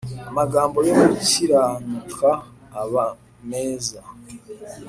Amagambo 0.29 0.77
yo 0.87 0.93
gukiranuka 1.01 2.29
aba 2.81 3.05
meza 3.49 3.99